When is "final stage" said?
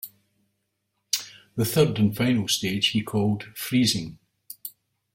2.17-2.87